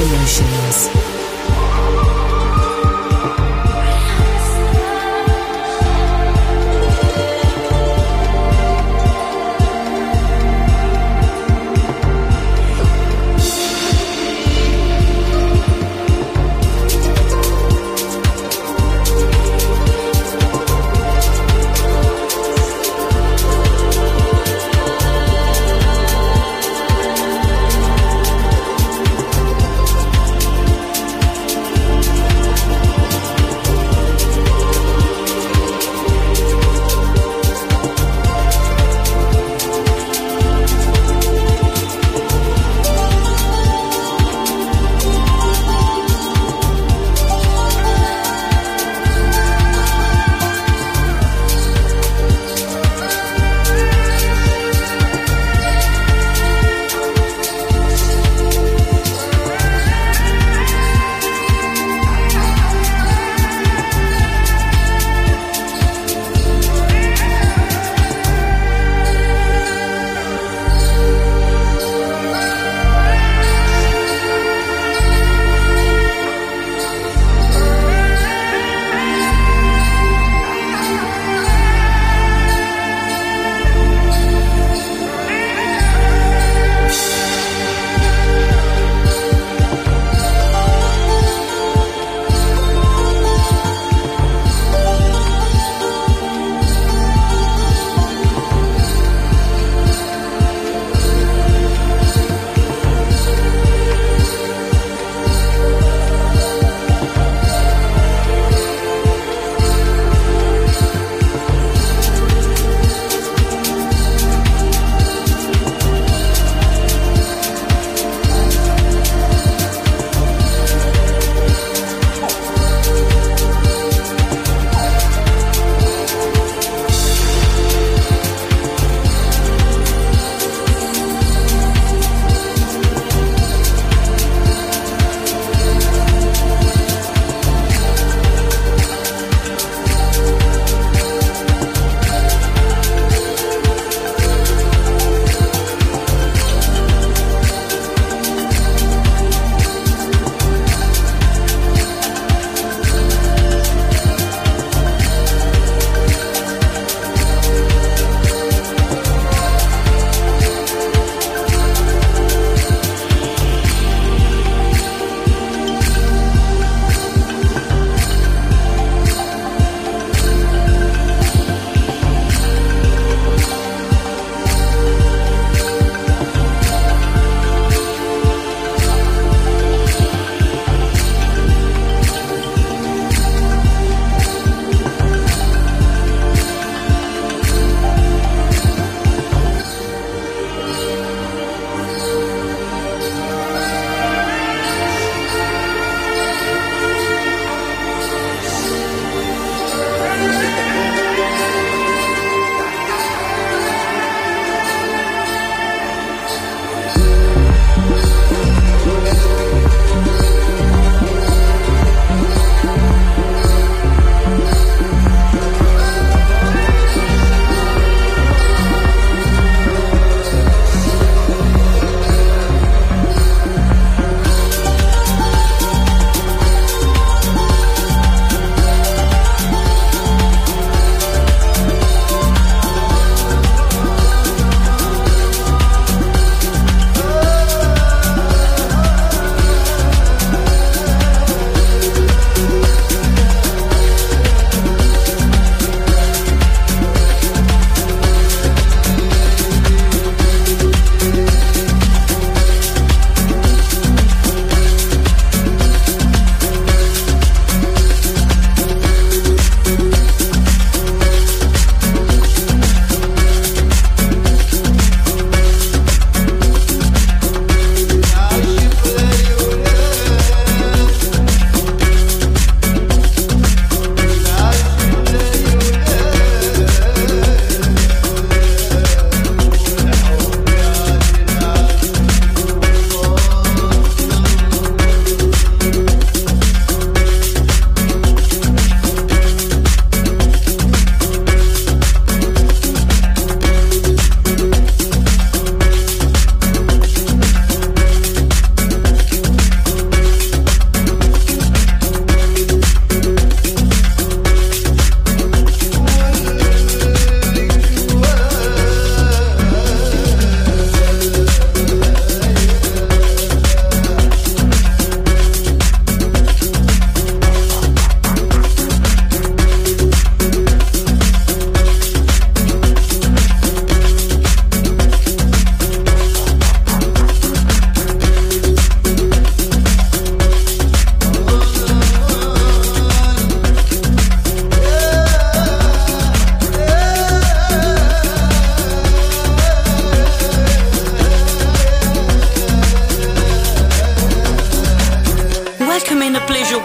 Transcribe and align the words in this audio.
emotions. 0.00 1.55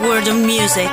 Word 0.01 0.27
of 0.27 0.36
Music 0.36 0.89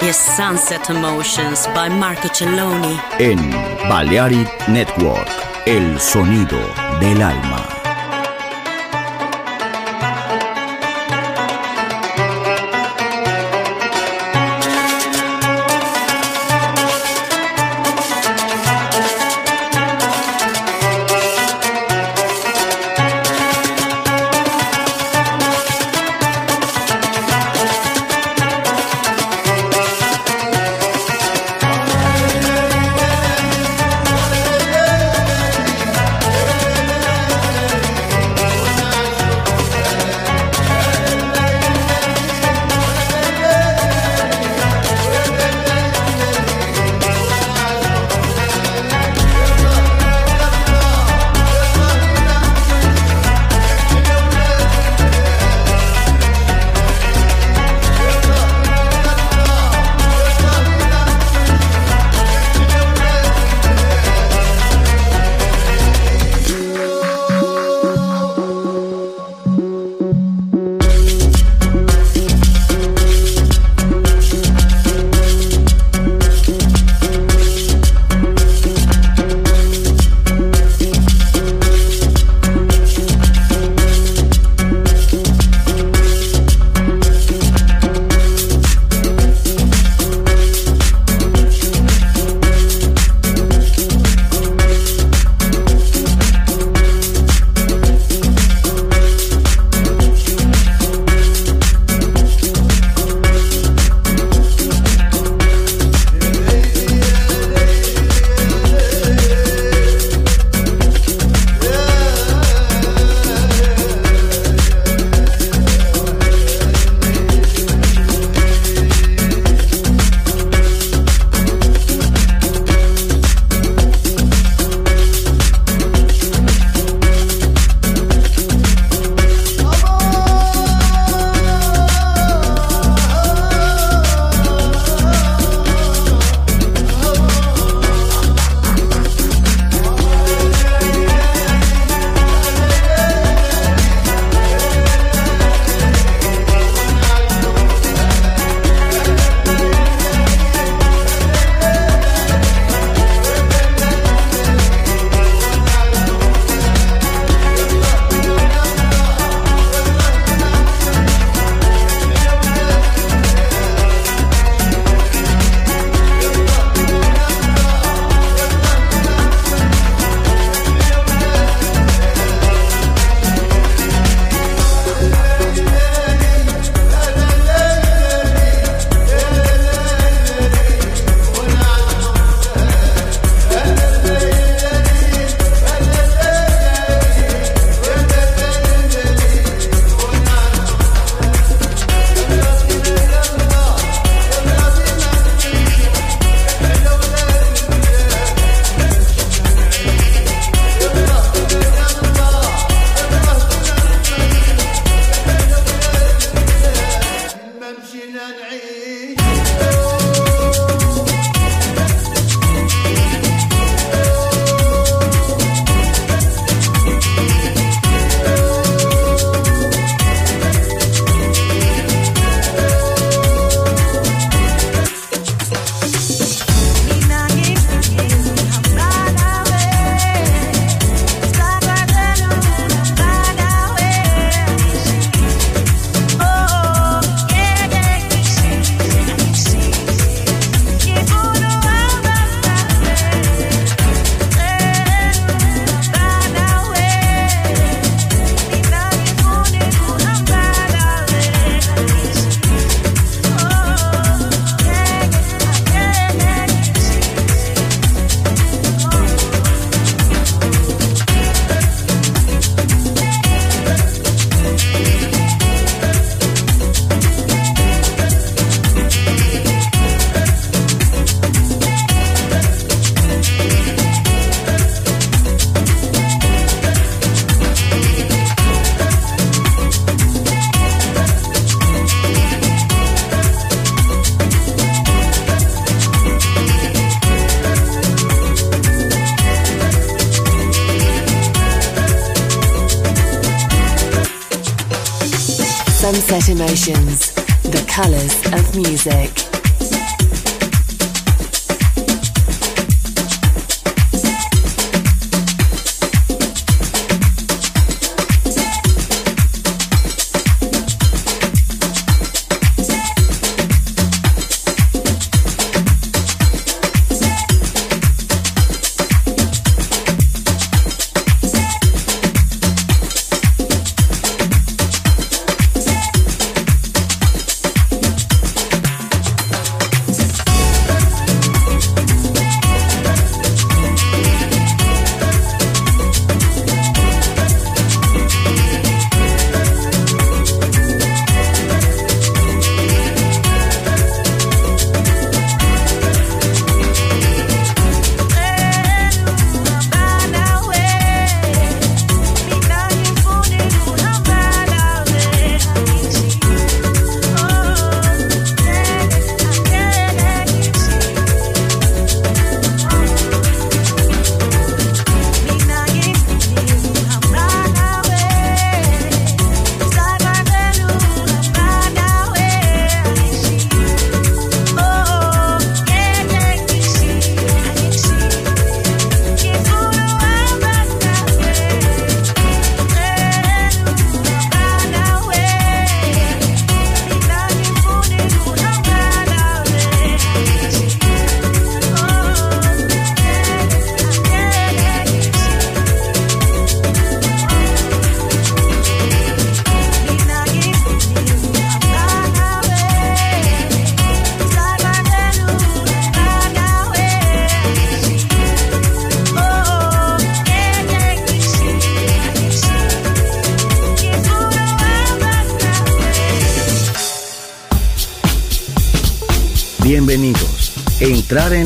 y 0.00 0.12
Sunset 0.12 0.88
Emotions 0.88 1.68
by 1.74 1.90
Marco 1.90 2.28
Celloni. 2.28 2.96
En 3.18 3.50
Balearic 3.88 4.48
Network, 4.68 5.28
el 5.66 5.98
sonido 5.98 6.58
del 7.00 7.22
alma. 7.22 7.81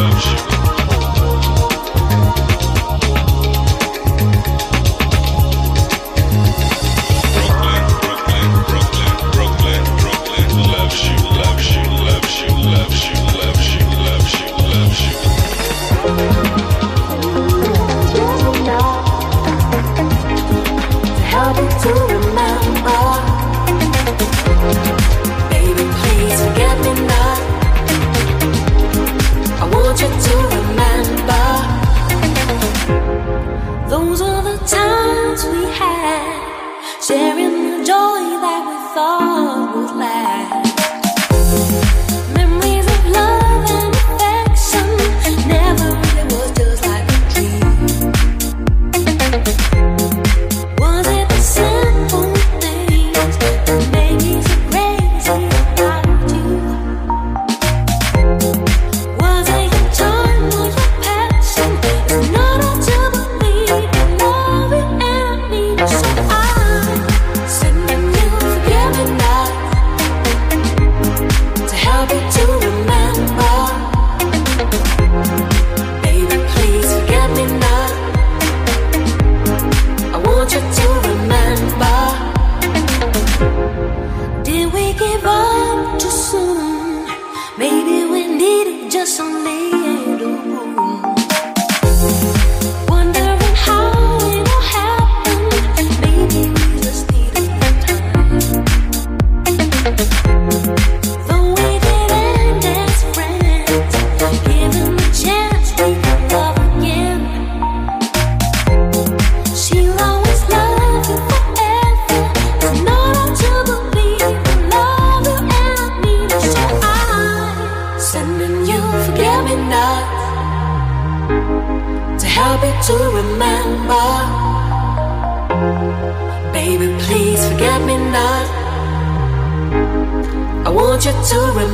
Touch. 0.00 0.39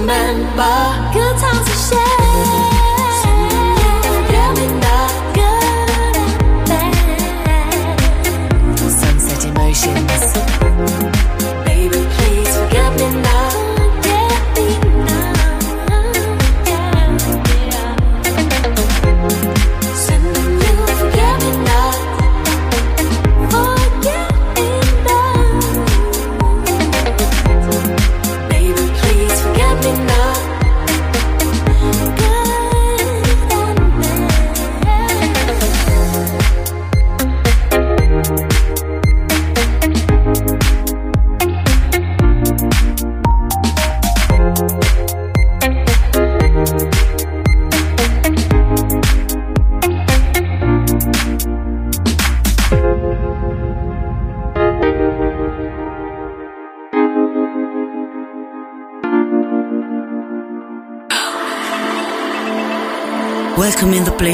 remember 0.06 0.75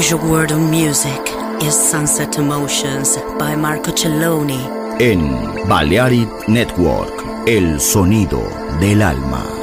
pleasure 0.03 0.29
world 0.29 0.51
of 0.51 0.59
music 0.59 1.21
is 1.61 1.73
Sunset 1.73 2.37
Emotions 2.37 3.17
by 3.39 3.55
Marco 3.55 3.93
Celloni. 3.93 4.59
En 4.99 5.21
Balearic 5.69 6.27
Network, 6.49 7.13
el 7.47 7.79
sonido 7.79 8.41
del 8.81 9.01
alma. 9.01 9.62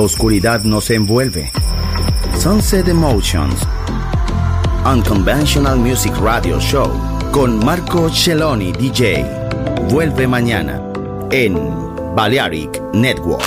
Oscuridad 0.00 0.62
nos 0.64 0.90
envuelve. 0.90 1.50
Sunset 2.38 2.88
Emotions. 2.88 3.66
Unconventional 4.84 5.78
Music 5.78 6.12
Radio 6.20 6.58
Show 6.58 6.90
con 7.32 7.64
Marco 7.64 8.08
Celloni 8.08 8.72
DJ. 8.72 9.24
Vuelve 9.90 10.26
mañana 10.26 10.80
en 11.30 11.56
Balearic 12.14 12.80
Network. 12.92 13.30